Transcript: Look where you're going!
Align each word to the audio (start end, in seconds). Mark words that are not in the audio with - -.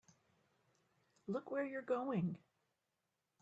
Look 1.27 1.51
where 1.51 1.63
you're 1.63 1.83
going! 1.83 2.39